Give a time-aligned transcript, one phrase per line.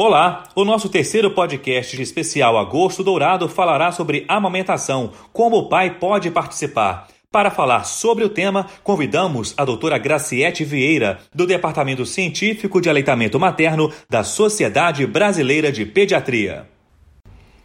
[0.00, 0.44] Olá!
[0.54, 7.08] O nosso terceiro podcast especial Agosto Dourado falará sobre amamentação, como o pai pode participar.
[7.32, 13.40] Para falar sobre o tema, convidamos a doutora Graciete Vieira, do Departamento Científico de Aleitamento
[13.40, 16.68] Materno da Sociedade Brasileira de Pediatria.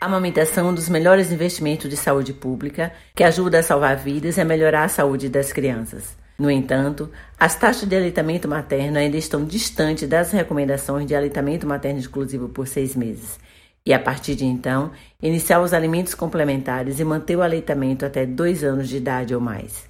[0.00, 4.38] A amamentação é um dos melhores investimentos de saúde pública que ajuda a salvar vidas
[4.38, 6.16] e a melhorar a saúde das crianças.
[6.38, 12.00] No entanto, as taxas de aleitamento materno ainda estão distantes das recomendações de aleitamento materno
[12.00, 13.38] exclusivo por seis meses.
[13.86, 14.90] E a partir de então,
[15.22, 19.88] iniciar os alimentos complementares e manter o aleitamento até dois anos de idade ou mais.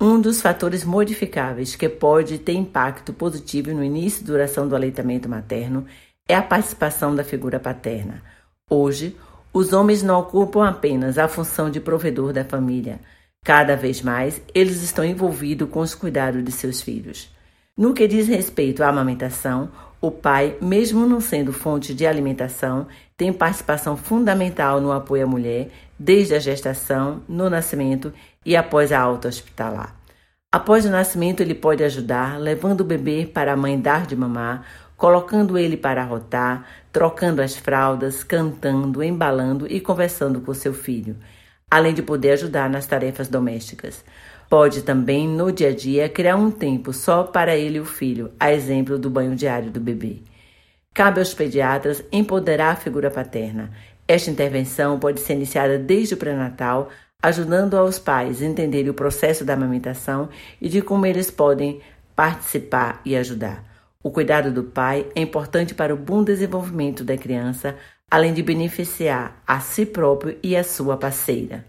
[0.00, 5.28] Um dos fatores modificáveis que pode ter impacto positivo no início e duração do aleitamento
[5.28, 5.86] materno
[6.28, 8.22] é a participação da figura paterna.
[8.68, 9.16] Hoje,
[9.52, 13.00] os homens não ocupam apenas a função de provedor da família,
[13.42, 17.34] Cada vez mais, eles estão envolvidos com os cuidados de seus filhos.
[17.74, 23.32] No que diz respeito à amamentação, o pai, mesmo não sendo fonte de alimentação, tem
[23.32, 28.12] participação fundamental no apoio à mulher, desde a gestação, no nascimento
[28.44, 29.96] e após a alta hospitalar.
[30.52, 34.66] Após o nascimento, ele pode ajudar, levando o bebê para a mãe dar de mamar,
[34.98, 41.16] colocando ele para rotar, trocando as fraldas, cantando, embalando e conversando com seu filho
[41.70, 44.04] além de poder ajudar nas tarefas domésticas.
[44.48, 48.32] Pode também, no dia a dia, criar um tempo só para ele e o filho,
[48.40, 50.22] a exemplo do banho diário do bebê.
[50.92, 53.70] Cabe aos pediatras empoderar a figura paterna.
[54.08, 56.88] Esta intervenção pode ser iniciada desde o pré-natal,
[57.22, 60.28] ajudando aos pais a entenderem o processo da amamentação
[60.60, 61.80] e de como eles podem
[62.16, 63.64] participar e ajudar.
[64.02, 67.76] O cuidado do pai é importante para o bom desenvolvimento da criança,
[68.10, 71.64] além de beneficiar a si próprio e a sua parceira.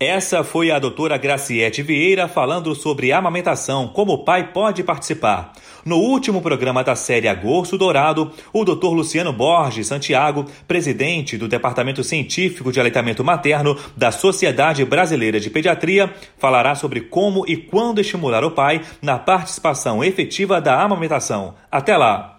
[0.00, 5.52] Essa foi a doutora Graciete Vieira falando sobre amamentação, como o pai pode participar.
[5.84, 12.02] No último programa da série Agosto Dourado, o doutor Luciano Borges Santiago, presidente do Departamento
[12.02, 18.42] Científico de Aleitamento Materno da Sociedade Brasileira de Pediatria, falará sobre como e quando estimular
[18.44, 21.54] o pai na participação efetiva da amamentação.
[21.70, 22.33] Até lá!